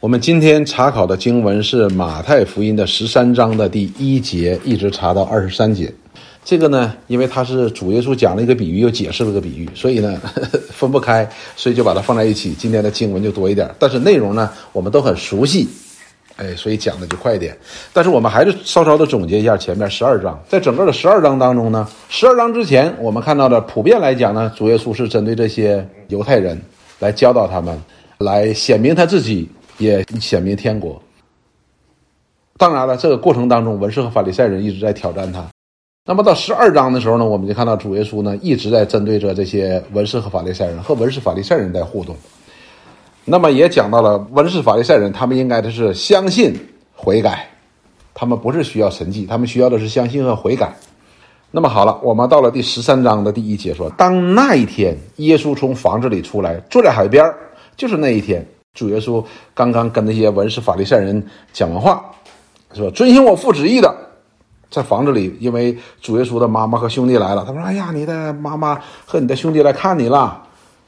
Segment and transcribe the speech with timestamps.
[0.00, 5.92] 我们今天查考的经文是马太福音的十三章的第一节，一直查到二十三节。
[6.42, 10.18] 这个呢，因为它是主耶稣讲了一个比喻，又解释了个比喻，所以呢
[10.72, 12.54] 分不开，所以就把它放在一起。
[12.54, 15.68] 今天的经文就多一点，但是内容呢我们都很熟悉，
[16.36, 17.54] 哎，所以讲的就快一点。
[17.92, 26.58] 但是我们还是稍稍的总结一下前面十二章，在整个的十二章当中呢，十二章之前我们看到的普遍来讲呢，主耶稣是针对这些犹太人
[27.00, 27.78] 来教导他们，
[28.16, 29.46] 来显明他自己。
[29.80, 31.02] 也显明天国。
[32.56, 35.44] 当然了，这个过程当中，文士和法利赛人一直在挑战他。
[36.06, 42.14] 那么到十二章的时候呢，我们就看到主耶稣呢一直在针对着这些文士和法利赛人，和文士法利赛人在互动。
[43.24, 46.54] 那么也讲到了文士法利赛人，他们应该的是相信
[46.94, 47.48] 悔改，
[48.12, 50.74] 他们不是需要神迹，他们需要的是相信和悔改。
[51.50, 57.24] 那么好了，我们到了第十三章的第一节说，当那一天，耶稣从房子里出来，坐在海边
[57.76, 58.44] 就是那一天。
[58.72, 59.24] 主耶稣
[59.54, 62.04] 刚刚跟那些文士法利赛人讲完话，
[62.72, 63.92] 说：“遵行我父旨意的，
[64.70, 67.44] 在房子里，因为主耶稣的妈妈和兄弟来了。
[67.44, 70.42] 他说：‘哎呀，你的妈妈和你的兄弟来看你了。’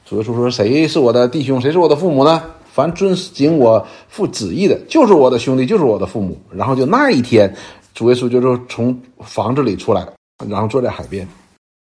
[0.07, 1.59] 主耶稣说：‘谁是我的弟兄？
[1.59, 2.41] 谁是我的父母呢？
[2.71, 7.53] 凡遵行我父旨意的，就是我的兄弟，就是我的父母。’然后就那一天，
[7.93, 10.07] 主耶稣就是从房子里出来，
[10.47, 11.27] 然后坐在海边。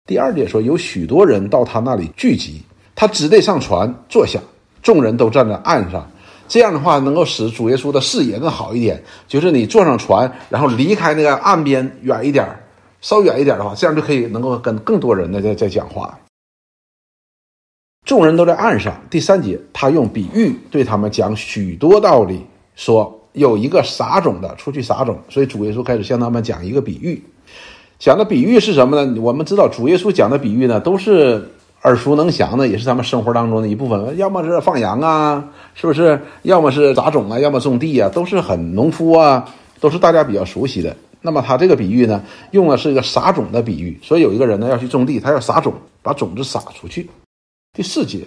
[0.05, 2.61] 第二节说，有许多人到他那里聚集，
[2.95, 4.39] 他只得上船坐下。”
[4.81, 6.09] 众人都站在岸上，
[6.47, 9.03] 这样的话能够使主耶稣的视野更好一点。
[9.27, 12.47] 就是你坐上船，然后离开那个岸边远一点，
[13.01, 16.17] 稍远一点的话，这样就可以能够跟更多人呢在在讲话。
[18.05, 18.99] 众人都在岸上。
[19.09, 27.21] 第三节，他用比喻对他们讲许多道理，说有一个撒种的出去撒种，所以主耶稣开始向他们讲一个比喻。
[27.99, 29.21] 讲的比喻是什么呢？
[29.21, 31.51] 我们知道主耶稣讲的比喻呢，都是。
[31.83, 36.19] 耳熟能详的也是咱们生活当中的一部分，要么是放羊啊，是不是？
[36.41, 39.45] 要么是杂种啊，要么种地啊，都是很农夫啊，
[39.79, 40.95] 都是大家比较熟悉的。
[41.21, 43.97] 那么他这个比喻呢，用的是一个撒种的比喻。
[44.03, 47.09] 所以有一个人呢要去种地，他要撒种，把种子撒出去。
[47.73, 48.19] 第四节，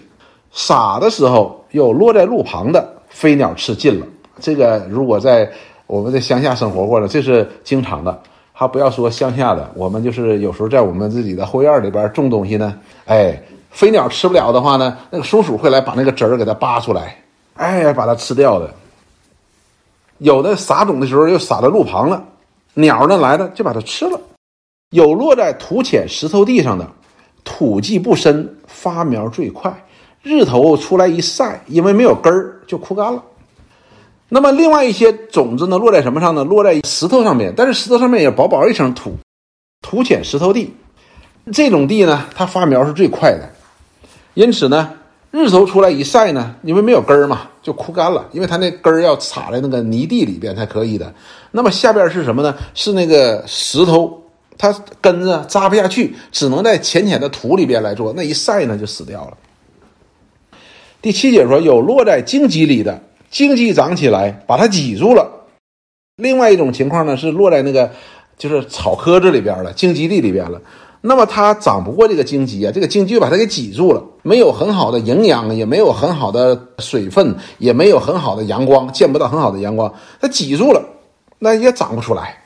[0.51, 4.07] 撒的时候有落在路旁的，飞鸟吃尽了。
[4.39, 5.51] 这个如果在
[5.85, 8.19] 我们在乡下生活过的，这是经常的。
[8.55, 13.41] 还不要说乡下的，我们就是有时候在我们自己的后院里边种东西呢，哎，
[13.71, 17.17] 飞鸟吃不了的话呢，那个松鼠会来把那个籽儿给它扒出来，
[17.55, 18.71] 哎，把它吃掉的。
[20.19, 22.23] 有的撒种的时候又撒到路旁了，
[22.75, 24.21] 鸟呢来了就把它吃了。
[24.91, 26.87] 有落在土浅石头地上的，
[27.43, 29.73] 土迹不深，发苗最快，
[30.21, 33.21] 日头出来一晒，因为没有根儿就枯干了。
[34.33, 36.43] 那么另外一些种子呢，落在什么上呢？
[36.43, 39.15] 落在石头上面，但是石头上面也薄薄一层土，
[39.79, 40.73] 土浅石头地，
[41.51, 43.47] 这种地呢，它发苗是最快的。
[44.33, 44.91] 因此呢，
[45.29, 51.13] 日头出来一晒呢，因为没有根儿嘛，就枯干了，因为它那根儿要插在那个泥地里边才可以的。
[51.51, 52.55] 那么下边是什么呢？
[52.73, 54.19] 是那个石头，
[54.57, 58.11] 它根子扎不下去，只能在浅浅的土里边来做。
[58.17, 59.37] 那一晒呢，就死掉了。
[61.03, 62.99] 第七节说，有落在荆棘里的。
[63.33, 65.27] 荆棘长起来，把它挤住了。
[66.17, 67.89] 另外一种情况呢，是落在那个
[68.37, 70.61] 就是草棵子里边了，荆棘地里边了。
[71.01, 80.79] 那么它长不过这个荆棘啊，这个荆棘把它给挤住了，没有很好的营养，也没有很好的水分，也没有很好的阳光，见不到很好的阳光，它挤住了，
[81.39, 82.37] 那也长不出来。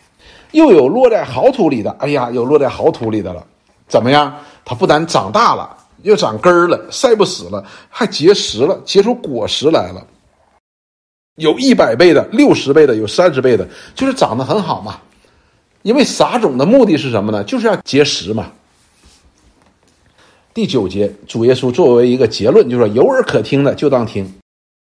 [0.51, 3.45] 又有落在好土里的，哎呀，有落在好土里的了，
[3.89, 4.33] 怎么样？
[4.63, 10.01] 它不但长大了，又长根儿了，晒不死了，还结实了，结出果实来了。
[11.37, 14.99] 有一百倍的，六十倍的，有三十倍的，就是长得很好嘛。
[15.83, 17.43] 因为撒种的目的是什么呢？
[17.43, 18.51] 就是要结实嘛。
[20.53, 24.33] 第九节，主耶稣作为一个结论，就说有耳可听的就当听，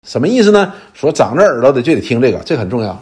[0.07, 0.73] 什么意思呢？
[0.93, 2.97] 说长着耳朵的就得听这个，这很重要。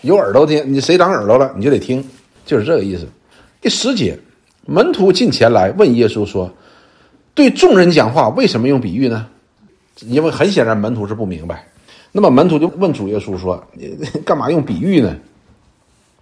[0.00, 2.02] 有耳朵听，你谁长耳朵了，你就得听，
[2.46, 3.06] 就是这个意思。
[3.60, 4.18] 第十节，
[4.64, 6.50] 门徒进前来问耶稣说
[7.34, 9.26] ：“对众人讲话为什么用比喻呢？”
[10.00, 11.68] 因为很显然门徒是不明白。
[12.12, 15.16] 那么门徒就问主耶稣说：“你干嘛用比喻呢？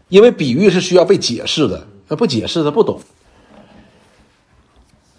[0.09, 3.01] 因为比喻是需要被解释的，那不解释他不懂。”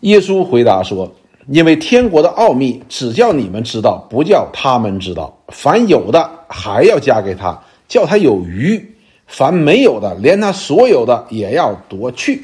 [0.02, 1.14] 耶稣回答说
[1.48, 5.38] ：“因为天国的奥秘只叫你们知道，不叫他们知道。
[5.50, 8.80] 凡有的还要加给他，叫他有余；
[9.28, 12.42] 凡没有的，连他所有的也要夺去。”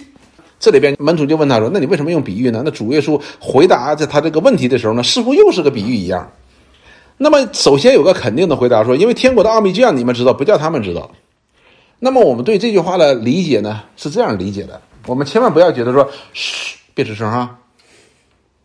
[0.60, 6.30] 这里边门徒就问他说：“那你为什么用比喻呢？”那主耶稣回答着他这个问题的时候呢，似乎又是个比喻一样。
[7.18, 11.10] 那么，首先有个肯定的回答说，因为天国的奥秘就让你们知道，不叫他们知道。
[12.00, 17.58] 那么，我们对这句话的理解呢，是这样理解的：我们千万不要觉得说，嘘，别吱声哈，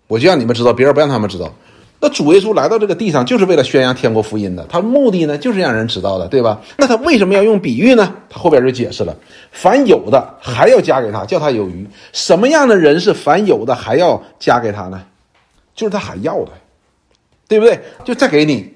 [0.06, 1.50] 我就让你们知道，别人不让他们知道。
[2.04, 4.66] 那主耶稣来到这个地上，就是为了宣扬天国福音的。
[4.68, 6.60] 他目的呢，就是让人知道的，对吧？
[6.76, 8.12] 那他为什么要用比喻呢？
[8.28, 9.16] 他后边就解释了：
[9.52, 11.86] 凡有的还要加给他，叫他有余。
[12.12, 15.00] 什么样的人是凡有的还要加给他呢？
[15.76, 16.50] 就是他还要的，
[17.48, 17.80] 对不对？
[18.04, 18.72] 就再给你。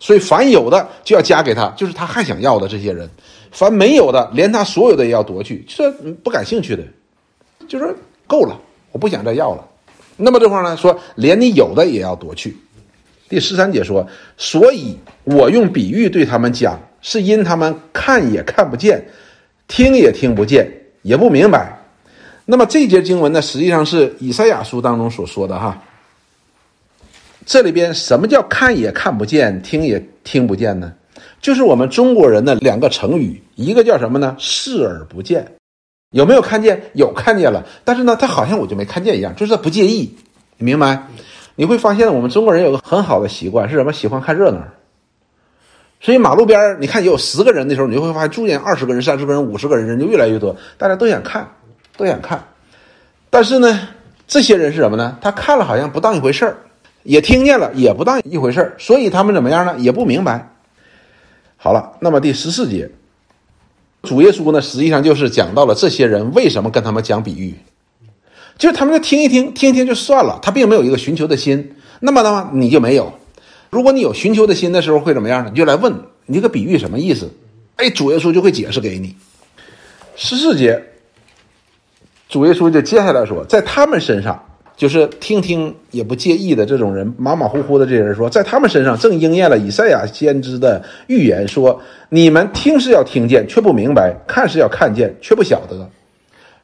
[0.00, 3.04] 所以凡有的就要加给他，就是他还想要的这些人；
[3.50, 5.90] 凡没有的，连他所有的也要夺去，这
[6.22, 6.84] 不感兴趣的，
[7.66, 7.92] 就说
[8.26, 8.56] 够了，
[8.92, 9.66] 我不想再要了。
[10.16, 12.56] 那么这块呢，说连你有的也要夺去。
[13.28, 14.06] 第十三节说，
[14.36, 19.04] 所以我用比喻对他们讲，是因他们看也看不见，
[19.66, 20.70] 听也听不见，
[21.02, 21.76] 也不明白。
[22.46, 25.82] 那么这节经文呢，实际上是以赛亚书当中所说的哈。
[27.48, 30.92] 这里边什么叫看也看不见，听也听不见呢？
[31.40, 34.36] 就是我们中国人的两个成语，一个叫什么呢？
[34.38, 35.50] 视而不见。
[36.10, 36.78] 有没有看见？
[36.92, 40.14] 有看见了，但是呢，他好像我就没看见一样，就是他不介意，
[40.58, 41.06] 你明白？
[41.54, 43.94] 你会发现我们中国人有个很好的习惯是什么？
[43.94, 44.62] 喜欢看热闹。
[46.02, 51.50] 所以马路边你看有十个人的时候，你就会发现逐渐二十个人、三十个人、五十个人，人就越来越多，大家都想看，
[51.96, 52.44] 都想看。
[53.30, 53.88] 但是呢，
[54.26, 55.16] 这些人是什么呢？
[55.22, 56.58] 他看了好像不当一回事儿，
[57.08, 59.74] 也听见了也不当一回事，所以他们怎么样呢？
[59.78, 60.52] 也不明白。
[61.56, 62.90] 好了，那么第十四节。
[64.02, 67.54] 主耶稣呢，实际上就是讲到了这些人为什么跟他们讲比喻，
[68.58, 71.74] 就是他们就听一听，听一听就算了，他并没有一个寻求的心。
[72.00, 73.10] 那么的话，你就没有。
[73.70, 75.50] 如果你有寻求的心的时候，会怎么样呢？
[75.50, 75.90] 你就来问
[76.26, 77.32] 你这个比喻什么意思？
[77.76, 79.16] 哎，主耶稣就会解释给你。
[80.14, 80.84] 十四节，
[82.28, 84.44] 主耶稣就接下来说，在他们身上。
[84.78, 91.78] 就是听听也不介意的这种人，马马虎虎的这些人说，在他们身上正应验了以赛亚先知的预言，说
[92.08, 95.90] 你们听是要听见，却不明白；看是要看见，却不晓得。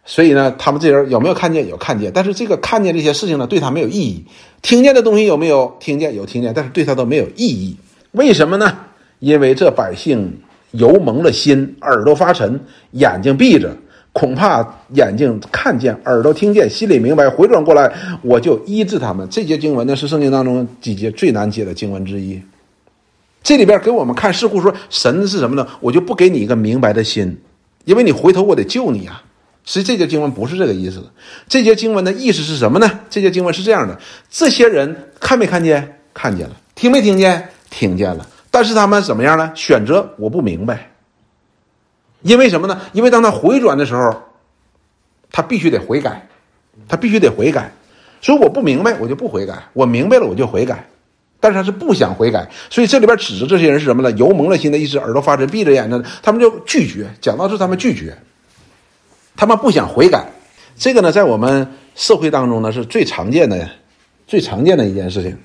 [0.05, 1.67] 所以呢，他们这人有没有看见？
[1.67, 4.25] 有看见，但是这个看见这些事情呢，对他没有意义。
[4.63, 6.15] 听见的东西有没有听见？
[6.15, 7.77] 有听见，但是对他都没有意义。
[8.13, 8.73] 为什么呢？
[9.19, 10.33] 因为这百姓
[10.71, 12.61] 油蒙了心，耳朵发沉，
[12.93, 13.77] 眼睛闭着。
[14.15, 19.29] 恐怕眼睛看见，耳朵听见，心里明白，回转过来，我就医治他们。
[19.29, 22.41] 这节经文呢，是圣经当中几节最难解的经文之一。
[23.43, 25.67] 这里边给我们看，似乎说神是什么呢？
[25.81, 27.37] 我就不给你一个明白的心，
[27.85, 29.23] 因为你回头我得救你啊。
[29.65, 31.05] 实际这节经文不是这个意思。
[31.49, 32.89] 这节经文的意思是什么呢？
[33.11, 33.99] 这节经文是这样的：
[34.31, 35.99] 这些人看没看见？
[36.15, 36.55] 看见了。
[36.77, 37.49] 听没听见？
[37.69, 38.25] 听见了。
[38.51, 39.51] 但是他们怎么样呢？
[39.57, 40.94] 选择我不明白。
[42.25, 42.81] 因为什么呢？
[42.95, 44.15] 因为当他回转的时候，
[45.31, 46.27] 他必须得悔改，
[46.89, 47.71] 他必须得悔改。
[48.23, 50.87] 所以我不明白，我就不悔改；我明白了，我就悔改。
[51.39, 54.11] 但是他是不想悔改，所以这里边指着这些人是什么呢？
[54.13, 57.07] 油蒙了心的意思，耳朵发沉，闭着眼睛，他们就拒绝。
[57.21, 58.17] 讲到是他们拒绝，
[59.37, 60.27] 他们不想悔改。
[60.75, 63.69] 这个呢，在我们社会当中呢，是最常见的、
[64.27, 65.37] 最常见的一件事情。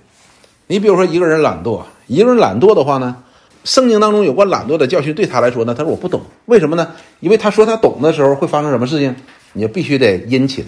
[0.68, 3.18] 你比如说，一个人懒惰，一个人懒惰的话呢？
[3.64, 6.94] 圣经当中有关懒惰的教训，对他来说呢，他说我不懂，为什么呢？
[7.20, 9.16] 因为他说他懂的时候会发生什么事情？
[9.54, 10.64] 你必须得殷勤，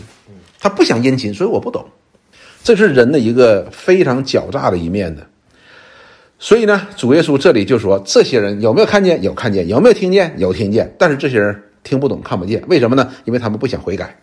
[0.59, 1.85] 他不想殷勤，所以我不懂。
[2.63, 5.25] 这是人的一个非常狡诈的一面的。
[6.37, 9.21] 所以呢，主耶稣这里就说，这些人有没有看见？
[9.23, 10.33] 有看见，有没有听见？
[10.37, 10.93] 有听见。
[10.97, 13.11] 但是这些人听不懂，看不见，为什么呢？
[13.25, 14.17] 因为他们不想悔改。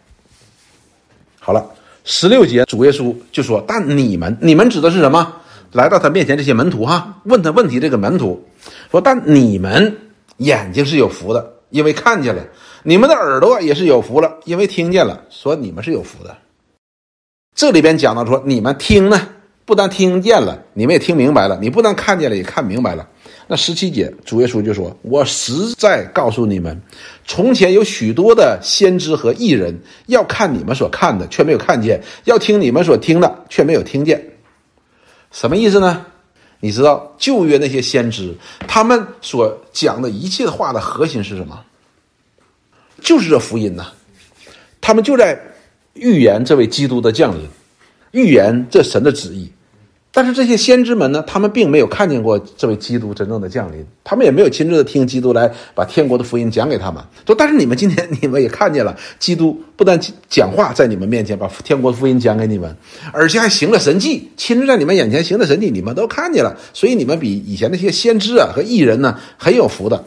[1.39, 1.65] 好了，
[2.05, 5.33] 十六节主耶稣就说：“但你们，你们指的是什么？”
[5.73, 7.79] 来到他面前，这些门徒哈问他问题。
[7.79, 8.43] 这个门徒
[8.91, 9.97] 说：“但你们
[10.39, 12.43] 眼睛是有福的，因为看见了；
[12.83, 15.23] 你们的耳朵也是有福了，因为听见了。
[15.29, 16.37] 说你们是有福的。
[17.55, 19.29] 这里边讲到说，你们听呢，
[19.67, 23.07] 不但听见了，你们也听明白了；你不但看见了，也看明白了。
[23.47, 26.81] 那十七节，主耶稣就说：我实在告诉你们，
[27.27, 34.25] 从前有许多的先知和艺人，要看你们所看的，却没有看见；要听你们所听的，却没有听见。”
[35.31, 36.07] 什么意思呢？
[36.61, 38.35] 你知道旧约那些先知，
[38.67, 41.65] 他们所讲的一切话的核心是什么？
[43.01, 43.93] 就是这福音呐，
[44.81, 45.41] 他们就在
[45.95, 47.49] 预言这位基督的降临，
[48.11, 49.49] 预言这神的旨意。
[50.19, 57.01] 但是这些先知们呢，他们并没有看见过这位基督真正的降临，他们也没有亲自的听基督来把天国的福音讲给他们。
[57.25, 59.97] 说，但是你们今天你们也看见了，基督不但
[60.29, 62.77] 讲话在你们面前把天国的福音讲给你们，
[63.13, 66.57] 而且还行了神迹，亲自在你们眼前行了神迹，你们都看见了。
[66.75, 70.05] 所以你们比以前那些先知啊和艺人呢很有福的。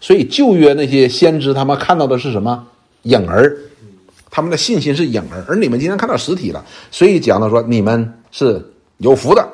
[0.00, 2.64] 所以旧约那些先知他们看到的是什么
[3.02, 3.56] 影儿，
[4.30, 8.64] 他们的信心是影儿，而你们今天看到实体了，所以讲到说你们是。
[9.00, 9.48] 有福的，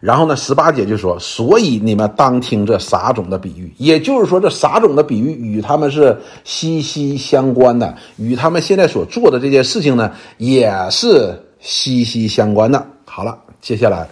[0.00, 0.36] 然后呢？
[0.36, 12.86] 十八节就说，所以你们当听这撒种的比喻，也就是说，这撒种的比喻与他们是息息相关的，与他们现在所做的这件事情呢，也是息息相关的。
[13.06, 14.08] 好了，接下来，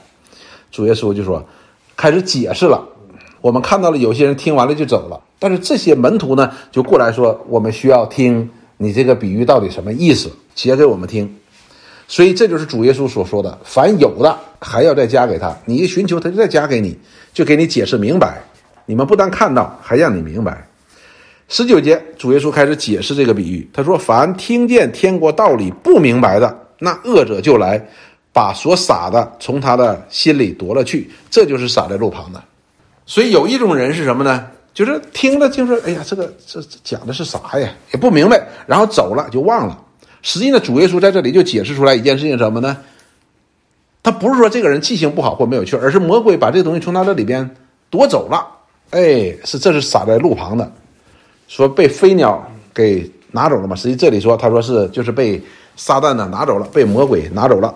[0.73, 1.45] 主耶稣就说，
[1.97, 2.83] 开始解释了。
[3.43, 11.33] 我们看到了有些人听完了就走了，但是这些门徒呢，就过来说，我们需要听你这个比喻到底什么意思，解给我们听。
[12.09, 16.97] 所以这就是主耶稣所说的：凡有的还要再加给他，你一寻求他就再加给你，
[17.33, 18.41] 就给你解释明白。
[18.85, 20.67] 你们不但看到，还让你明白。
[21.49, 23.69] 十九节，主耶稣开始解释这个比喻。
[23.73, 27.85] 他说：“凡听见天国道理不明白的，那恶者就来，
[28.33, 31.11] 把所撒的从他的心里夺了去。
[31.31, 32.43] 这就是撒在路旁的。
[33.05, 34.47] 所以有一种人是什么呢？
[34.75, 37.69] 就是听了就是，哎呀，这个这讲的是啥呀？
[37.93, 39.83] 也不明白，然后走了就忘了。
[40.27, 42.77] 实际呢，主耶稣在这里就解释出来一件事情，什么呢？
[44.03, 47.49] 他不是说这个人记性不好或没有趣，而是魔鬼把这东西从他这里边
[47.91, 48.45] 夺走了。
[48.91, 50.69] 哎，是这是撒在路旁的。”
[51.47, 53.77] 说被飞鸟给拿走了嘛？
[53.77, 55.41] 实际这里说，他说是就是被
[55.77, 57.73] 撒旦呢拿走了，被魔鬼拿走了。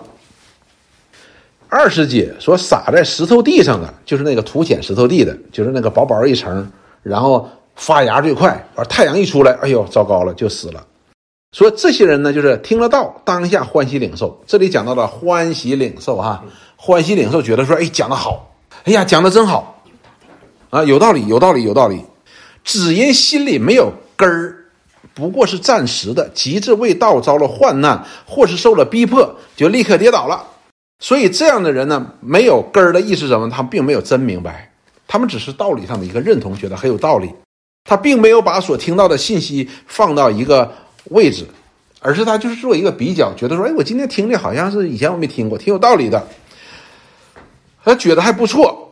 [1.69, 6.69] 二十节说撒在石头地上的，就是那个土浅石头地的，就是那个薄薄一层，
[7.01, 10.85] 然后发芽最快，而太阳一出来，哎呦，糟糕了，就死了。
[11.51, 14.41] 说这些人呢，就是听了道，当下欢喜领受。
[14.47, 16.41] 这里讲到了欢喜领受哈，
[16.77, 18.55] 欢喜领受，觉得说，哎，讲的好，
[18.85, 19.83] 哎呀，讲的真好，
[20.69, 22.05] 啊，有道理，有道理，有道理。
[22.63, 24.65] 只因心里没有根儿，
[25.13, 30.41] 不过是暂时的，极致未到，遭了患难，或是受了逼迫，就立刻跌倒了。
[30.99, 33.49] 所以这样的人呢，没有根儿的意思是什么？
[33.49, 34.71] 他并没有真明白，
[35.05, 37.29] 他们只是道理上的一个认同，觉得很有道理。
[37.83, 40.71] 他并没有把所听到的信息放到一个
[41.05, 41.45] 位置，
[41.99, 46.27] 而是他就是做一个比较，觉得说：“哎，我今天听的好像是以前我没听过，挺有道理的。”
[47.83, 48.87] 他觉得还不错。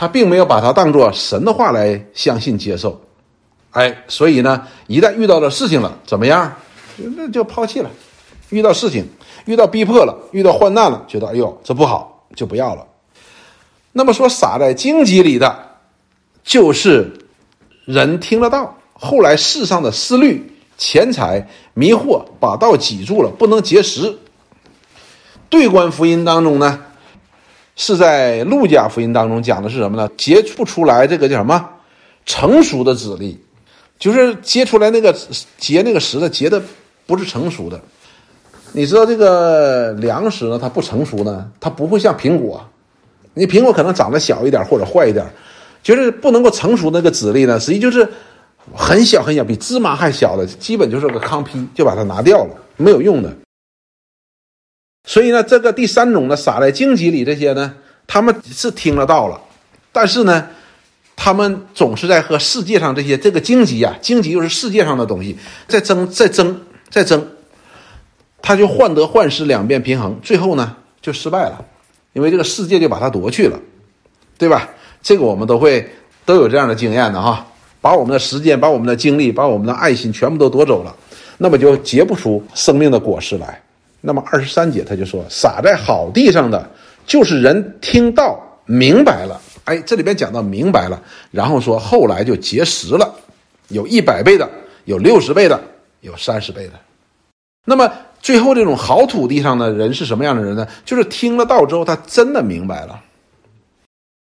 [0.00, 3.00] 他并没有把它当做神的话来相信接受，
[3.72, 6.54] 哎，所以呢，一旦遇到了事情了，怎么样？
[6.96, 7.90] 那就抛弃了。
[8.50, 9.04] 遇到事情，
[9.44, 12.86] 遇到逼迫了，遇到患难了，觉得哎呦这不好，就不要了。
[13.90, 15.58] 那么说撒在荆棘里的，
[16.44, 17.12] 就是
[17.84, 24.16] 人听得到，后来世上的思虑、钱财、迷惑，把道挤住了，不能结实。
[25.50, 26.80] 对观福音当中呢？
[27.80, 30.10] 是在路加福音当中讲的是什么呢？
[30.16, 31.68] 结不出来这个叫什么
[32.26, 33.40] 成熟的籽粒，
[34.00, 35.16] 就是结出来那个
[35.58, 36.60] 结那个实的结的
[37.06, 37.80] 不是成熟的。
[38.72, 42.68] 你知道这个粮食呢，它不成熟呢，它不会像苹果，
[43.34, 45.24] 你苹果可能长得小一点或者坏一点，
[45.80, 48.06] 就是不能够成熟那个籽粒呢，实际就是
[48.74, 53.34] 很小很小，比芝麻还小的，基本就是个糠坯，就把它拿掉了，没有用的。
[55.04, 57.74] 所以呢，这个第三种呢，撒在荆棘里这些呢，
[58.06, 59.40] 他们是听了到了，
[59.90, 60.48] 但是呢，
[61.16, 66.60] 他们总是在和世界上这些这个荆棘呀，荆棘又是世界上的东西，在争，在争，
[66.90, 67.26] 在争，
[68.42, 71.64] 他就患得患失，两边平衡，最后呢就失败了，
[72.12, 73.58] 因为这个世界就把他夺去了，
[74.36, 74.68] 对吧？
[75.00, 75.88] 这个我们都会
[76.26, 77.46] 都有这样的经验的哈，
[77.88, 80.94] 把我们的时间、把我们的精力、把我们的爱心全部都夺走了，
[81.38, 83.58] 那么就结不出生命的果实来。
[84.02, 86.68] 那么二十三节他就说，撒在好地上的，
[87.06, 93.10] 就是人听到明白了，哎，这里边讲到明白了，然后说后来就结实了，
[93.68, 94.46] 有一百倍的，
[94.84, 95.58] 有六十倍的，
[96.02, 96.72] 有三十倍的。
[97.64, 97.90] 那么
[98.20, 100.68] 最后这种好土地上的人是什么样的人呢？
[100.84, 103.00] 就是听了道之后，他真的明白了，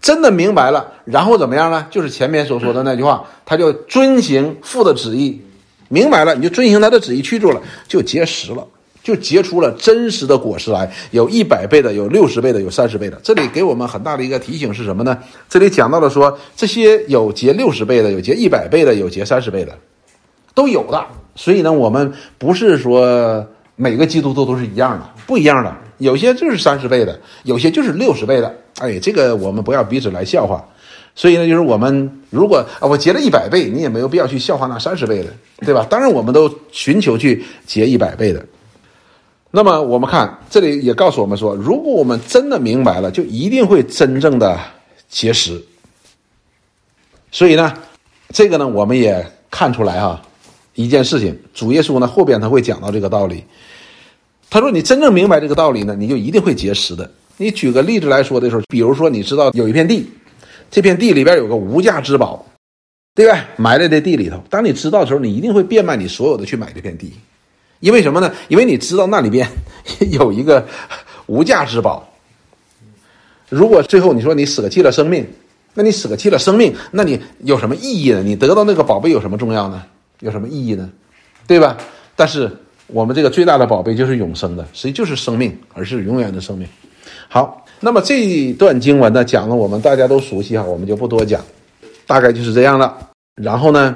[0.04, 1.88] 真的明白了，然后怎么样呢？
[1.90, 5.42] 就是前面所说的那句话，他就遵行父的旨意，
[5.88, 8.68] 明白了，你就遵行他的旨意去做了，就结实了。
[9.02, 13.20] 就结出了真实的果实来，有一百倍的，有六十倍的，有三十倍的。
[13.22, 15.18] 这里给我们很大的一个提醒是什么呢？
[15.50, 19.78] 这里讲到了说，这些有结六十倍的，有结一百倍的，有结三十倍的，
[20.54, 21.06] 都有的。
[21.36, 23.46] 所以呢，我们不是说
[23.76, 25.76] 每个基督徒都是一样的，不一样的。
[25.98, 28.56] 有些就是三十倍的，有些就是六十倍的。
[28.84, 30.64] 哎，这个我们不要彼此来笑话。
[31.16, 35.86] 所以呢，就是我们如果，我结了一百倍，你也没有必要去笑话那三十倍的，对吧？
[35.88, 38.44] 当然，我们都寻求去结一百倍的。
[39.52, 44.60] 那么我们看这里也告诉我们说，如果我们真的明白了，就一定会真正的
[45.08, 45.64] 结识。
[47.32, 47.72] 所以呢，
[48.30, 50.20] 这个呢，我们也看出来哈，
[50.74, 53.44] 一件事情，主耶稣呢后边他会讲到这个道理。
[54.50, 57.12] 他说，你真正明白这个道理呢，你就一定会结识的。
[57.38, 60.08] 你举个例子来说的时候，比如说你知道有一片地，
[60.70, 62.46] 这片地里边有个无价之宝，
[63.16, 63.46] 对吧？
[63.58, 67.14] 埋在这地里头，当你知道的时候，你一定会变卖你所有的去买这片地。
[67.80, 68.34] 因为什么呢？
[68.48, 69.48] 因为你知道那里边
[70.12, 70.66] 有一个
[71.26, 72.08] 无价之宝。
[73.50, 75.28] 如果最后你说你舍弃了生命，
[75.74, 78.24] 那你舍弃了生命，那你有什么意义呢？
[78.24, 79.84] 你得到那个宝贝有什么重要呢？
[80.22, 80.90] 有什么意义呢？
[81.46, 81.78] 对吧？
[82.16, 82.50] 但是
[82.88, 86.68] 我们这个最大的宝贝就是永生的，实际就是生命，而是永远的生命。
[87.34, 91.42] 好，那么这一段经文呢，讲了我们大家都熟悉哈，我们就不多讲，
[92.06, 92.96] 大概就是这样了。
[93.42, 93.96] 然后呢，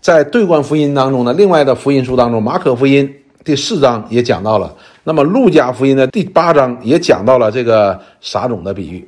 [0.00, 9.04] 在对观福音当中呢，另外的福音书当中，马可福音第四章也讲到了，那么路加福音的第八章也讲到了这个撒种的比喻。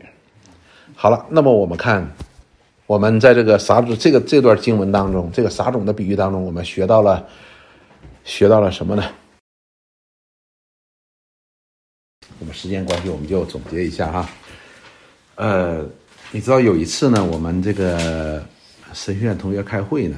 [0.96, 2.04] 好了，那么我们看，
[2.88, 7.24] 我们在这个撒种这个这段经文当中，这个撒种的比喻当中，我们学到了
[8.24, 9.04] 学到了什么呢？
[12.38, 14.28] 我们时间关系，我们就总结一下哈。
[15.36, 15.86] 呃，
[16.30, 18.44] 你知道有一次呢，我们这个
[18.92, 20.16] 神学院同学开会呢，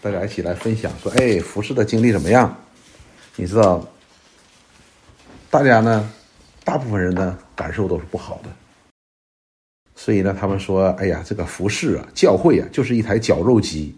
[0.00, 2.56] 大家一起来分享说，哎，服饰的经历怎么样？
[3.36, 3.86] 你知道，
[5.50, 6.12] 大家呢，
[6.64, 8.50] 大部分人呢感受都是不好的。
[9.94, 13.94] 所以呢，他们说，哎呀，这个服饰啊，教会啊，就是一台绞肉机。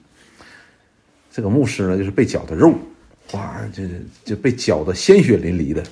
[1.31, 2.75] 这个牧师呢，就是被绞的肉，
[3.33, 3.89] 哇，这
[4.25, 5.83] 就被绞的鲜血淋漓的。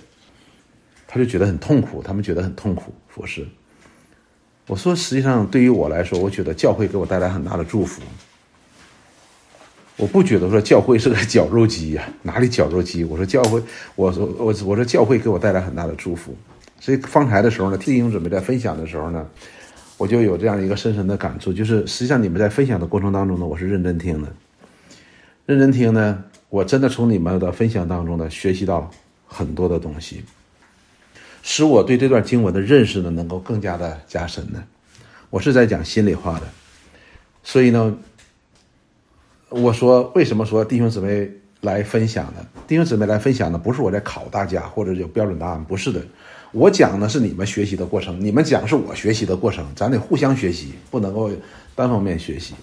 [1.16, 2.92] 就觉得很痛苦，他们觉得很痛苦。
[3.08, 3.46] 佛师，
[4.66, 8.02] 我说，实际上对于我来说，我觉得教会给我带来很大的祝福。
[9.96, 13.02] 我不觉得说教会是个绞肉机呀， 哪里绞肉机？
[13.04, 13.62] 我说教会，
[13.94, 16.36] 我说我我说教会给我带来很大的祝福。
[16.78, 19.26] 所以方才的时候呢，弟兄准备在分享的时候呢，
[19.96, 24.28] 我就有这样一个深深的感触，就是实际上你们在分享的过程当中呢，我是认真听的，
[25.46, 28.90] 认真听呢，我真的从你们的分享当中呢，学习到
[29.26, 30.22] 很多的东西。
[31.48, 34.64] 使我对这段经文的认识呢，能够更加的加深呢。
[35.30, 36.48] 我是在讲心里话的，
[37.44, 37.96] 所以呢，
[39.48, 42.44] 我说为什么说弟兄姊妹来分享呢？
[42.66, 46.04] 弟兄姊妹来分享呢，不是我在考大家或者有标准答案，不是的。
[46.50, 51.30] 我讲的是你们学习的过程，你们讲是我学习的过程，咱得互相学习，不能够
[51.76, 52.54] 单方面学习。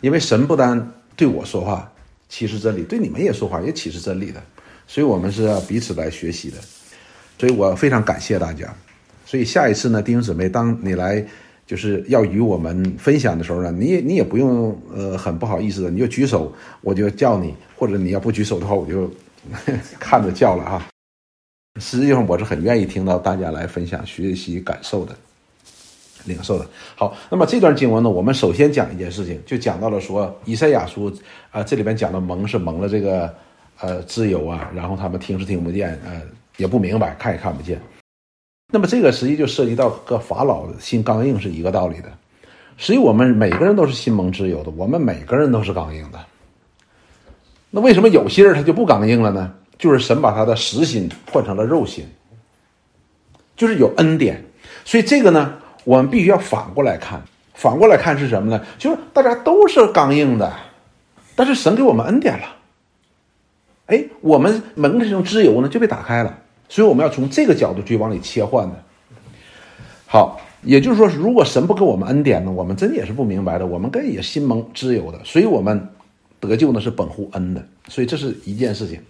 [0.00, 1.92] 因为神不单对我说话
[2.30, 4.42] 启示真理，对你们也说话也启示真理的，
[4.86, 6.56] 所以我们是要彼此来学习的。
[7.40, 8.66] 所以我非常感谢大家。
[9.24, 11.24] 所以下一次呢，弟兄姊妹，当你来
[11.66, 19.10] 就是要与我们分享的时候呢，你也你也不用呃很不好意思的，你就举手，我就叫你；或者你要不举手的话，我就
[19.98, 20.86] 看着叫了哈。
[21.80, 25.16] 实际上我是很愿意听到大家来分享、学习、感受的、
[26.26, 26.66] 领受的。
[26.94, 31.10] 好，那么这段经文呢，我们首先讲一件事情，就讲到了说以赛亚书
[31.50, 33.34] 啊，这里边讲的蒙是蒙了这个
[33.80, 36.20] 呃自由啊，然后他们听是听不见呃。
[36.60, 37.80] 也不明白，看也看不见。
[38.72, 42.12] 那么这个实际就涉及到和法老心刚硬是一个道理的。
[42.76, 46.18] 实际我们每个人都是心蒙之友的，我们每个人都是刚硬的。
[47.70, 49.52] 那为什么有些人他就不刚硬了呢？
[49.78, 52.06] 就是神把他的实心换成了肉心，
[53.56, 54.44] 就是有恩典。
[54.84, 57.22] 所以这个呢，我们必须要反过来看。
[57.54, 58.64] 反过来看是什么呢？
[58.78, 60.52] 就是大家都是刚硬的，
[61.34, 62.56] 但是神给我们恩典了。
[63.86, 66.38] 哎，我们蒙的这种自由呢就被打开了。
[66.70, 68.74] 所以我们要从这个角度去往里切换的。
[70.06, 73.66] 好，也就是说，如果神不给我们恩典呢，我们真也是不明白的。
[73.66, 75.88] 我们跟也心蒙之由的，所以我们
[76.38, 77.62] 得救呢是本乎恩的。
[77.88, 79.00] 所以这是一件事情。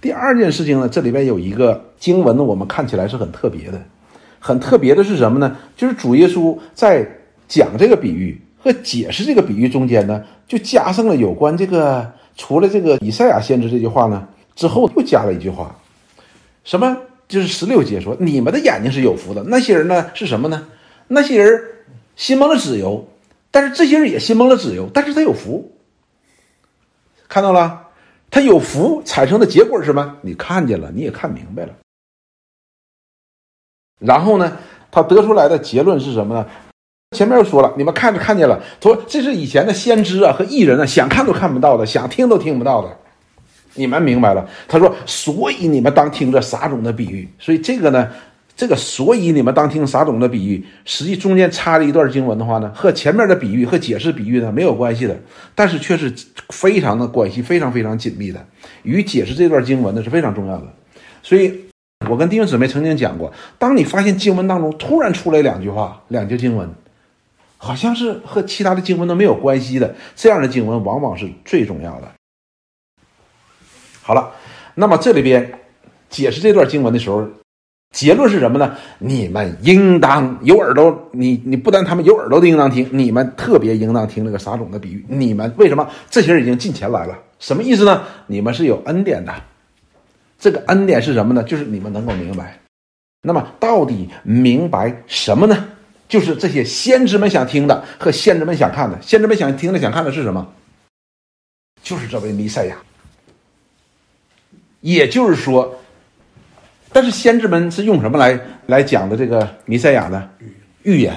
[0.00, 3.82] 第二件事情呢，这里边有一个经文呢，我们看起来是很特别的。
[4.38, 5.56] 很特别的是什么呢？
[5.76, 7.04] 就是主耶稣在
[7.48, 15.74] 讲这个比喻和解释这个比喻中间呢，就加上了有关这个除了这个以赛亚先知这句话呢之后，又加了一句话。
[16.64, 16.96] 什么？
[17.28, 19.42] 就是十六节说，你们的眼睛是有福的。
[19.44, 20.10] 那些人呢？
[20.12, 20.68] 是什么呢？
[21.08, 21.62] 那些人
[22.14, 23.08] 心蒙了自由，
[23.50, 25.72] 但是这些人也心蒙了自由，但是他有福。
[27.28, 27.88] 看到了，
[28.30, 30.18] 他有福产生的结果是什么？
[30.20, 31.74] 你看见了，你也看明白了。
[33.98, 34.58] 然后呢，
[34.90, 36.46] 他得出来的结论是什么呢？
[37.16, 42.98] 前面又说了，你们看着看见了，说这是以前的先知啊和艺人啊，想看都看不到的，想听都听不到的。
[43.74, 44.46] 你们明白了？
[44.68, 47.28] 他说：“所以你们当听这撒种的比喻。
[47.38, 48.08] 所以这个呢，
[48.54, 55.18] 这个所以你们当听撒种的比喻，实际中间插了一段经文的话呢，和前面的比喻和解释比喻呢没有关系的，
[55.54, 56.12] 但是却是
[56.50, 58.44] 非常的关系非常非常紧密的，
[58.82, 60.66] 与解释这段经文呢是非常重要的。
[61.22, 61.64] 所以，
[62.10, 66.68] 我跟弟兄姊妹曾经讲过，当你发现经文当中突然出来两句话、两句经文，
[67.56, 72.08] 好像是和其他的经文都没有关系的，这样的经文往往是最重要的。”
[74.02, 74.32] 好了，
[74.74, 75.60] 那么这里边
[76.10, 77.26] 解释这段经文的时候，
[77.94, 78.76] 结论是什么呢？
[78.98, 85.04] 你们应当有耳朵，你你不但他们有耳朵的应当听，你们特别应当听那个撒种的比喻。
[85.08, 87.16] 你们为什么这些人已经进前来了？
[87.38, 88.02] 什么意思呢？
[88.26, 89.32] 你们是有恩典的，
[90.38, 91.42] 这个恩典是什么呢？
[91.44, 92.58] 就是你们能够明白。
[93.22, 95.68] 那么到底明白什么呢？
[96.08, 98.98] 就是这些先知们想听的和先知们想看的。
[99.00, 100.46] 先知们想听的、想看的是什么？
[101.82, 102.76] 就是这位弥赛亚。
[104.82, 105.74] 也就是说，
[106.92, 110.28] 但是先知们是用什么来来讲的这个弥赛亚的
[110.82, 111.14] 预言？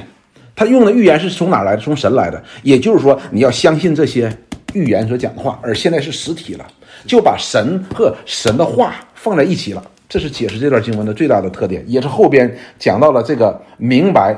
[0.56, 1.82] 他用的预言是从哪来的？
[1.82, 2.42] 从神来的。
[2.64, 4.34] 也就是说，你要相信这些
[4.74, 6.66] 预言所讲的话，而现在是实体了，
[7.06, 9.84] 就把神和神的话放在一起了。
[10.08, 14.34] 这是解释这段经文的最大的特点，也是后边讲到了这个明白。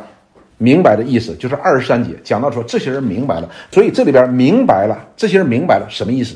[0.60, 6.36] 明白的意思就是二十三节讲到说，这些人明白了，所以这里边明白了，这些人明白了什么意思？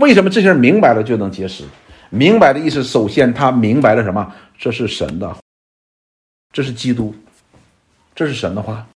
[0.00, 1.64] 为什么这些人明白了就能结识？
[2.08, 4.32] 明白的意思，首先他明白了什么？
[4.58, 5.36] 这是神的，
[6.52, 7.14] 这是基督，
[8.14, 8.86] 这是神的话。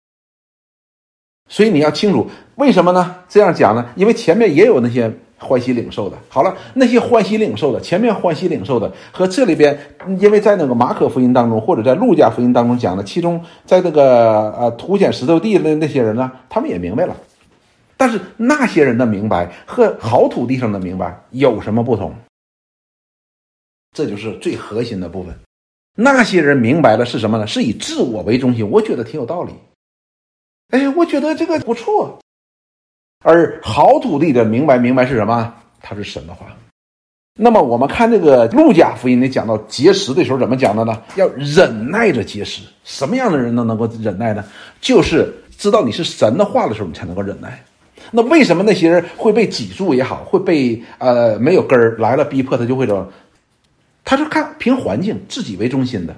[1.48, 3.16] 所以你要清楚为什么呢？
[3.28, 3.86] 这样讲呢？
[3.94, 5.12] 因为前面也有那些。
[5.36, 9.78] 欢喜领受的，好了，那些欢喜领受的，前面欢喜领受的和这里边，
[10.18, 17.14] 因为在那个马可福音当中，或者在路加福音当中讲的，其中在这个呃凸显石头地的那些人呢，他们也明白了，
[17.96, 22.14] 但是那些人的明白和好土地上的明白有什么不同？
[23.92, 25.32] 这就是最核心的部分。
[25.96, 27.46] 那些人明白了是什么呢？
[27.46, 29.52] 是以自我为中心，我觉得挺有道理。
[30.70, 32.18] 哎，我觉得这个不错。
[33.22, 35.54] 而好土地的明白明白是什么？
[35.80, 36.46] 它是神的话。
[37.36, 41.00] 那么我们看这个路加福音里讲到结识的时候怎么讲的呢？
[41.14, 42.62] 要忍耐着结识。
[42.82, 44.44] 什么样的人呢能够忍耐呢？
[44.80, 47.64] 就是知道你是神的话的时候，你才能够忍耐。
[48.12, 53.10] 那为什么那些人会被挤住也好，会被呃没有根儿来了逼迫他就会走？
[54.04, 56.14] 他是看凭环境自己为中心的。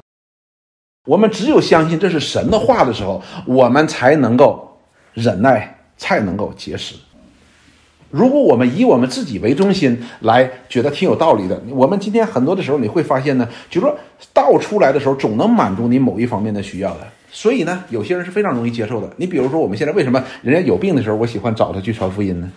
[1.06, 4.78] 我们只有相信这是神的话的时候，我们才能够
[5.14, 5.72] 忍耐。
[5.98, 6.94] 才能够结实。
[8.10, 13.98] 如果我们以我们自己为中心来觉得挺有道理的，我们今天很多的时候你会发现呢，就是说
[14.34, 17.08] 道出来的时候总能满足你某一方面的需要的。
[17.30, 19.12] 所以呢，有些人是非常容易接受的。
[19.16, 22.52] 你比如说，我们现在为什么人家有病的时候，我喜欢找他去传福音呢？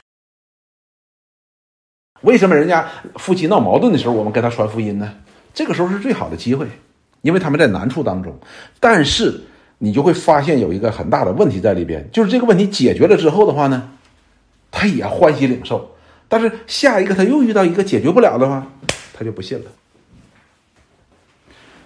[2.21, 5.13] 为什么人家夫妻闹矛盾的时候，我们跟他传福音呢？
[5.53, 6.67] 这个时候是最好的机会，
[7.21, 8.37] 因为他们在难处当中。
[8.79, 9.41] 但是。
[9.81, 13.91] 你就会发现有一个很大的问题在里边，就是这个问题解决了之后的话呢，
[14.69, 15.95] 他也欢喜领受，
[16.27, 18.67] 但是下一个他又遇到一个解决不了的话，
[19.13, 19.71] 他就不信了。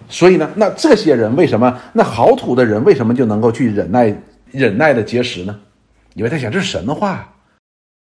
[0.08, 1.80] 所以呢，那这些人为什么？
[1.92, 4.14] 那好土的人为什么就能够去忍耐、
[4.50, 5.58] 忍耐的结识呢？
[6.14, 7.34] 因为他想这是神的话，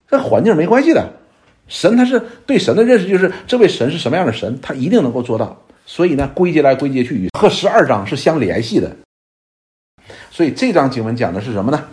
[0.09, 1.13] 这环境没关系的，
[1.67, 5.61] 神他是对神的认识就是这位神是什么样的神，他一定能够做到。
[5.85, 8.97] 所以呢，归结来归结去，和十二章是相联系的。
[10.31, 11.85] 所以这章经文讲的是什么呢？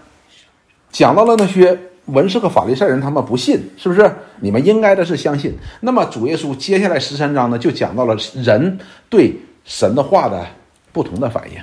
[0.91, 4.10] 讲到了那些文士和法利赛人，他们不信，是不是？
[4.39, 5.54] 你们应该的是相信。
[5.82, 10.47] 那么主耶稣接下来十三章呢，就讲到了人对神的话的
[10.93, 11.60] 不同的反应。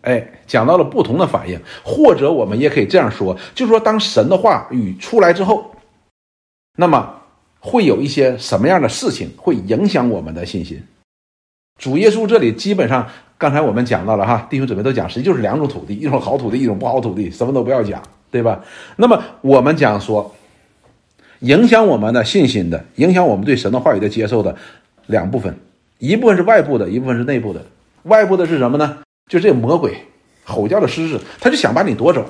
[0.00, 5.74] 哎，讲到了不同的反应，或者我们也可以这样说，就是说，当神的话语出来之后，
[6.78, 7.14] 那么
[7.60, 10.82] 会有一些什么样的事情会影响我们的信心？
[11.78, 13.06] 主耶稣这里基本上。
[13.36, 18.64] 刚才我们讲到了哈，弟兄姊妹都讲，实际就是两种土地，一种好土地，一种不好土地，什么都不要讲，对吧？
[18.96, 20.34] 那么我们讲说，
[21.40, 24.56] 影响我们的信心的，影响我们对神的话语的接受的
[25.08, 25.54] 两部分，
[25.98, 27.64] 一部分是外部的，一部分是内部的。
[28.04, 28.98] 外部的是什么呢？
[29.30, 29.96] 就是这魔鬼
[30.44, 32.28] 吼叫的狮子，他就想把你夺走。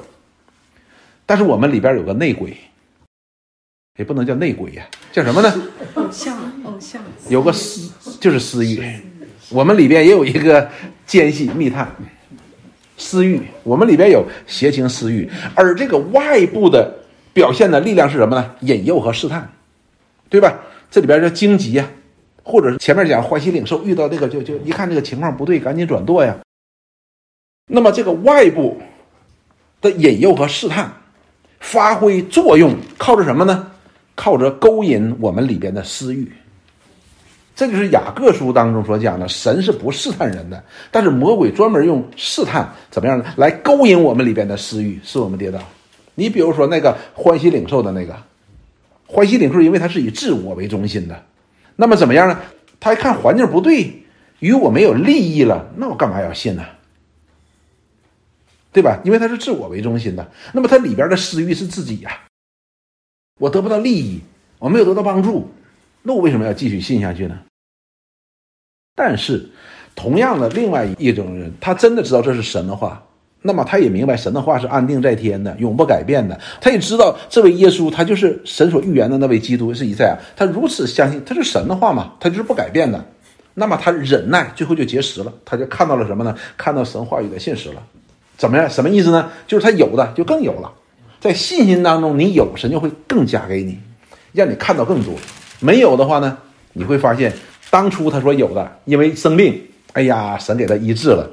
[1.26, 2.56] 但是我们里边有个内鬼，
[3.98, 5.52] 也不能叫内鬼呀，叫什么呢？
[5.94, 8.80] 偶像，偶像，有个私，就是私欲。
[9.50, 10.70] 我们里边也有一个
[11.06, 11.90] 奸细密探，
[12.96, 13.40] 私欲。
[13.62, 16.94] 我们里边有邪情私欲，而这个外部的
[17.32, 18.54] 表现的力量是什么呢？
[18.60, 19.50] 引诱和试探，
[20.28, 20.60] 对吧？
[20.90, 21.88] 这里边叫荆棘呀，
[22.44, 26.36] 或者是前面讲欢喜领受，遇到这个就就一看这个情况不对，赶紧转舵呀。
[27.66, 28.78] 那么这个外部
[29.80, 30.92] 的引诱和试探
[31.58, 33.72] 发挥作用，靠着什么呢？
[34.14, 36.30] 靠着勾引我们里边的私欲。
[37.56, 43.24] 这就是雅各书当中所讲的，神是不试探人的，但是魔鬼专门用试探怎么样呢？
[43.36, 45.58] 来勾引我们里边的私欲，使我们跌倒。
[46.14, 48.16] 你比如说那个欢喜领受的那个，
[49.06, 51.22] 欢喜领受，因为他是以自我为中心的，
[51.76, 52.40] 那么怎么样呢？
[52.80, 54.04] 他一看环境不对，
[54.40, 56.64] 与我没有利益了，那我干嘛要信呢？
[58.72, 59.00] 对吧？
[59.04, 62.26] 因为他是自我为中心的，那么他里边的私欲是自己呀，
[63.38, 64.20] 我得不到利益，
[64.58, 65.50] 我没有得到帮助。
[66.02, 67.40] 那我为什么要继续信下去呢？
[68.96, 69.48] 但是，
[69.94, 73.06] 同样的，另外一种人，他真的知道这是神的话，
[73.46, 76.40] 那么他也明白神的话是安定在天的，永不改变的。
[76.62, 80.16] 他也知道这位耶稣，他就是神所预言的那位基督，是以赛亚。
[80.34, 83.04] 他如此相信，他是神的话嘛，他就是不改变的。
[83.52, 86.34] 那么他忍耐，最后就结识了，他就看到了什么呢？
[86.56, 87.82] 看到神话语的现实了。
[88.38, 88.68] 怎么样？
[88.70, 89.30] 什么意思呢？
[89.46, 90.72] 就是他有的就更有了，
[91.20, 93.78] 在信心当中，你有神就会更加给你，
[94.32, 95.12] 让你看到更多。
[95.60, 96.38] 没有的话呢，
[96.72, 97.30] 你会发现
[97.68, 99.60] 当初他说有的，因为生病，
[99.92, 101.28] 哎呀，神给他医治了。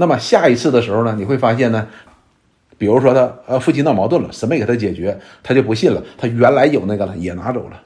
[0.00, 1.86] 那么下一次的时候呢，你会发现呢，
[2.78, 7.78] 比如说他呃夫妻闹矛盾了，神没给他解决，他就不信了，他原来有那个了也拿走了。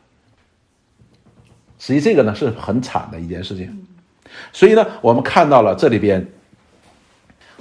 [1.81, 3.85] 实际这个呢是很惨的一件事情。
[4.53, 6.25] 所以呢，我们看到了这里边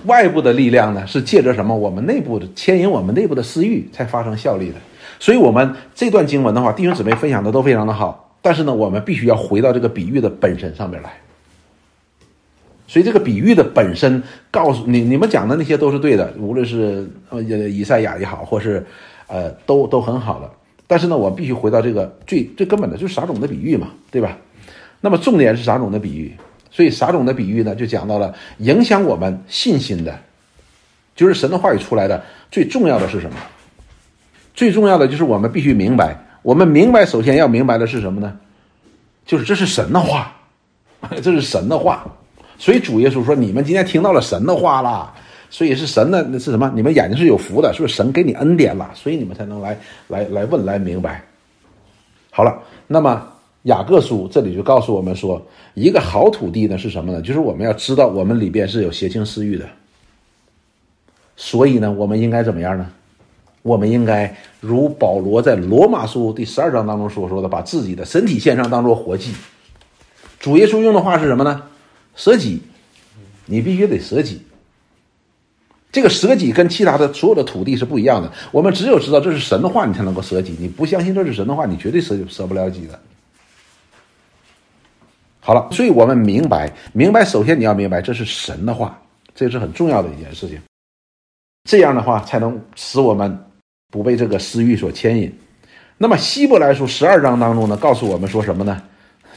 [0.05, 1.75] 外部的力量呢是借着什么？
[1.75, 4.75] 我们内部的牵引我们内部的私欲才发生效力的。
[5.19, 8.37] 所以，我们这段经文的话，弟兄姊妹分享的都非常的好。
[8.43, 11.22] 但是呢，我们必须要回到这个比喻的本身上面来。
[12.93, 18.86] 所以，这个比喻的本身告诉你，你们讲的那些都是对的，无论是呃以赛亚也好，或是
[19.25, 20.47] 呃都都很好的。
[20.86, 24.38] 但是呢，我必须回到这个最最根本的，就是撒种的比喻嘛，对吧？
[25.01, 26.32] 那么重点是撒种的比喻。
[26.69, 30.15] 所以撒种的比喻呢，就讲到了影响我们信心的，
[31.15, 33.36] 就是神的话语出来的最重要的是什么？
[34.53, 38.38] 最重要的就是我们必须明白，我们明白首先要明白的是什么呢？
[39.25, 40.32] 就是这是神的话，
[41.23, 42.06] 这是神的话。
[42.57, 45.13] 所以主耶稣说：“你们今天听到了神的话啦，
[45.49, 46.71] 所以是神的那是什么？
[46.75, 48.89] 你们眼睛是有福的，是不是神给你恩典了？
[48.93, 51.23] 所以你们才能来来来问来明白。
[52.31, 53.29] 好了，那么。”
[53.63, 55.41] 雅各书这里就告诉我们说，
[55.73, 57.21] 一个好土地呢是什么呢？
[57.21, 59.65] 就是我们要知道我们里边是有邪情私欲的。
[61.37, 62.85] 所以呢，我们应该怎么样呢？
[63.61, 69.31] 我们应该如保罗在罗马书第十二章当中所说的，把自己的身体献上，当做活祭。
[70.41, 71.63] 主耶稣用的话是什么呢？
[72.15, 72.62] 舍己，
[73.45, 74.41] 你必须得舍己。
[75.91, 78.32] 这个舍己跟其他的所有的土地是不一样的。
[78.52, 80.56] 我们只有知道这是神的话，你才能够舍己。
[80.60, 82.99] 你不相信这是神的话，你绝对舍舍不了己的。
[85.39, 87.23] 好了，所以我们明白，明白。
[87.23, 88.99] 首先你要明白，这是神的话，
[89.36, 90.60] 这是很重要的一件事情。
[91.69, 93.38] 这样的话，才能使我们
[93.91, 95.32] 不被这个私欲所牵引。
[95.97, 98.82] 那么希伯来书十二章当中呢，告诉我们说什么呢？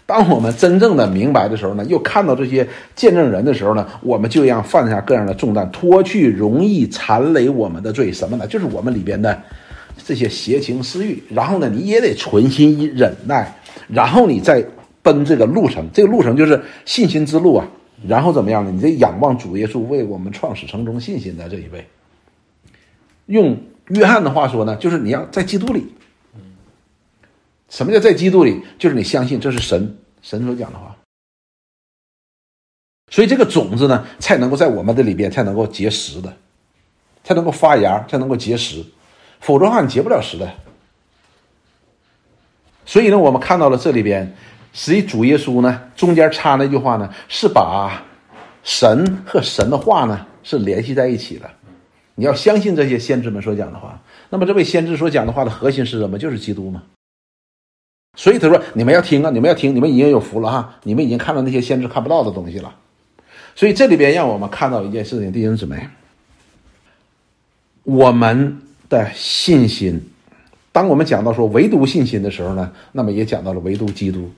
[0.07, 8.13] 当我们真正的明白的时候呢，又看到这些见证人的时候呢，我们就要放下各样的重担，脱去容易缠累我们的罪。
[8.13, 8.47] 什么呢？
[8.47, 9.39] 就是我们里边的
[10.05, 11.23] 这些邪情私欲。
[11.31, 13.55] 然后呢，你也得存心忍耐，
[13.89, 14.65] 然后你再。
[15.07, 17.65] 奔这个路程，这个路程就是信心之路啊。
[18.09, 18.73] 然后怎么样呢？
[18.73, 21.87] 你得仰望主耶稣为我们创始成终信心的这一位。
[23.27, 25.87] 用约翰的话说呢，就是你要在基督里。
[27.69, 28.63] 什么叫在基督里？
[28.79, 30.97] 就是你相信这是神神所讲的话。
[33.11, 36.37] 所以这个种子呢，才能够在我们的里边才能够结实的，
[37.25, 38.85] 才能够发芽，才能够结实。
[39.41, 40.53] 否则的话，你结不了实的。
[42.85, 44.35] 所以呢，我们看到了这里边。
[44.79, 48.05] 实际主耶稣呢，中间插那句话呢，是把
[48.63, 51.51] 神和神的话呢是联系在一起的。
[52.15, 53.99] 你要相信这些先知们所讲的话。
[54.29, 56.19] 那么这位先知所讲的话的核心是什么？
[56.19, 56.83] 就是基督嘛。
[58.17, 62.75] 所以他说：“你们要听啊，你们要听，你们已经有福了哈，你们已经看到那些先知看不到的东西了。”
[63.55, 65.87] 所以这里边让我们看到一件事情，弟兄姊妹，
[67.85, 70.01] 我们的信心，
[70.73, 74.29] 当我们讲到说唯独信心的时候呢，那么也讲到了唯独基督。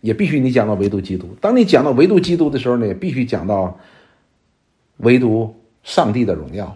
[0.00, 1.28] 也必须你讲到唯独基督。
[1.42, 3.78] 当你讲到唯独基督的时候呢，也必须讲到
[4.96, 6.74] 唯独上帝的荣耀。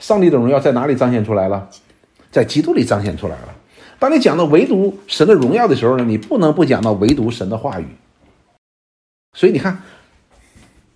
[0.00, 1.70] 上帝的荣耀在哪里彰显出来了？
[2.32, 3.54] 在基督里彰显出来了。
[3.98, 7.86] 当你讲到唯独神的荣耀的时候呢，你不能不讲到唯独神的话语。
[9.36, 9.76] 所以你看，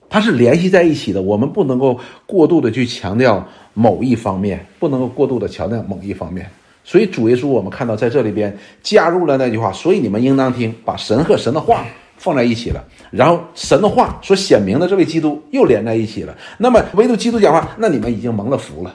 [0.08, 1.20] 它是联系在一起的。
[1.20, 6.48] 我们不能够过度的去强调某一方面，不能够过度的强调某一方面。
[6.84, 11.84] 所以主耶稣，我们看到在这里边加入了那句话，所以你们应当听，把神和神的话
[12.16, 16.36] 放在一起了，然后神的话所显明的这位基督又连在一起了。
[16.58, 18.94] 那么唯独基督讲话，那你们已经蒙了福了。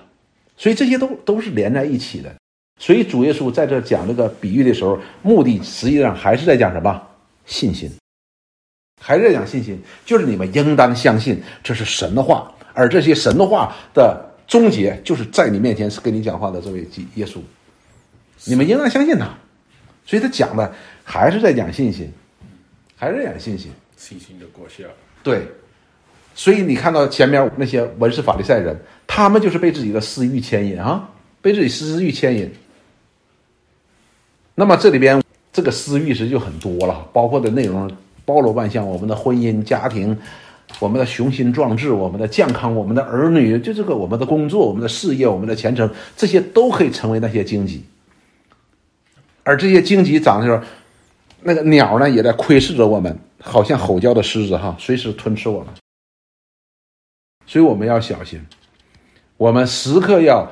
[0.58, 2.34] 所以这些都都是连在一起的。
[2.80, 7.02] 所以主耶稣在这讲这个比喻的时候，目的实际上还是在讲什么？
[7.46, 7.90] 信心，
[9.02, 17.40] 还是在讲信心，就是你们应当相信这是神的话，而这些神的话的终结，就是在你面前是跟你讲话的这位基耶稣。
[18.44, 19.28] 你们应当相信他，
[20.06, 20.72] 所以他讲的
[21.04, 22.12] 还是在讲信心，
[22.96, 24.84] 还是在讲信心，信心的果效。
[25.24, 25.48] 对，
[26.36, 31.10] 所以你看到前面那些文士法利赛人，他们就是被自己的私欲牵引啊，
[31.42, 32.52] 被自己私欲牵引。
[34.60, 35.22] 那么这里边
[35.54, 37.88] 这个私欲实就很多了，包括的内容
[38.26, 40.17] 包罗万象，我们的婚姻家庭，
[40.80, 47.86] 我们的雄心壮志，我们的健康，我们的儿女，就这个我们的工作，我们的事业，我们的前程，这些都可以成为那些荆棘。
[49.43, 50.60] 而这些荆棘长的时候，
[51.43, 55.67] 那个鸟呢也在窥视着我们，好像吼叫的狮子哈，随时吞吃我们。
[57.46, 58.43] 所以我们要小心，
[59.38, 60.52] 我们时刻要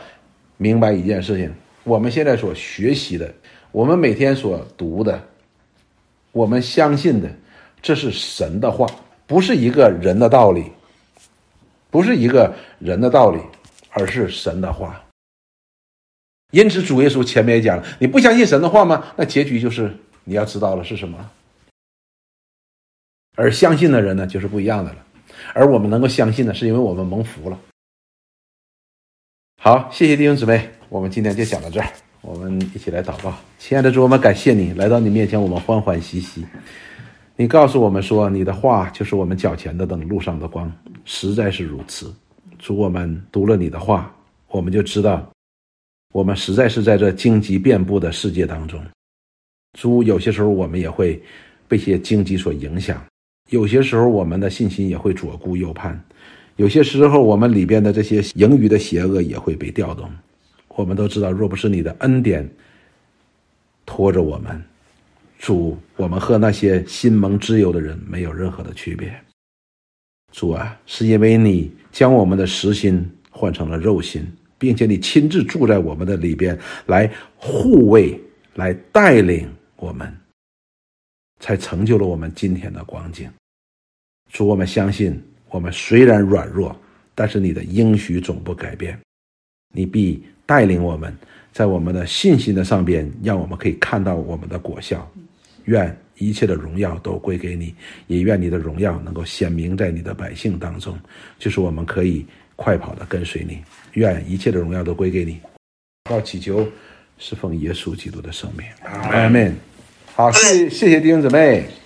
[0.58, 1.52] 明白一件事情：
[1.84, 3.34] 我们现在所学习的，
[3.76, 5.22] 我们每天所读的，
[6.32, 7.30] 我们相信的，
[7.82, 8.88] 这是神的话，
[9.28, 10.72] 不是一个人的道理，
[11.90, 13.42] 不是一个人的道理，
[13.90, 15.04] 而是神的话。
[16.52, 19.12] 因此，主耶稣前面也讲了，你不相信神的话吗？
[19.18, 21.30] 那结局就是你要知道了是什么。
[23.36, 25.06] 而相信的人呢，就是不一样的了。
[25.54, 27.60] 而我们能够相信呢，是因为我们蒙福了。
[29.62, 31.92] 好，谢谢弟兄姊妹，我们今天就讲到这儿，
[32.26, 33.32] 我们一起来祷告。
[33.60, 36.44] 亲爱的主，我们感谢你来到你面前，我们欢欢喜喜。
[37.36, 40.72] 你告诉我们说，你的话就是我们脚前的灯，路上的光，
[41.04, 42.12] 实在是如此。
[42.58, 44.12] 主，我们读了你的话，
[44.48, 45.30] 我们就知道，
[46.14, 48.82] 我们实在是在这荆棘遍布的世界当中。
[49.78, 51.22] 主，有些时候我们也会
[51.68, 53.00] 被些荆棘所影响。
[53.52, 55.94] 有些时候，我们的信心也会左顾右盼；
[56.56, 60.10] 有些时候，我们里边的这些盈余的邪恶也会被调动。
[60.76, 62.48] 我们都知道，若不是你的恩典
[63.86, 64.64] 拖着我们，
[65.40, 69.14] 主，我们和那些心蒙之忧的人没有任何的区别。
[70.32, 74.26] 主啊，是因为你将我们的实心换成了肉心，
[74.58, 78.20] 并且你亲自住在我们的里边，来护卫、
[78.56, 80.14] 来带领我们。
[81.42, 83.30] 才成就了我们今天的光景。
[84.32, 86.76] 主，我们相信，我们虽然软弱，
[87.14, 88.98] 但是你的应许总不改变，
[89.74, 91.16] 你必带领我们，
[91.52, 95.10] 在我们的信心的上边，让我们可以看到我们的果效。
[95.66, 97.74] 愿一切的荣耀都归给你，
[98.08, 100.98] 也愿你的荣耀能够显明在你的百姓当中，
[101.40, 103.60] 就是我们可以快跑的跟随你。
[103.94, 105.40] 愿一切的荣耀都归给你。
[106.12, 106.68] 要祈求
[107.18, 109.56] 是奉耶稣基督的圣名，阿门。
[110.14, 111.66] 好，谢谢谢谢弟兄姊妹。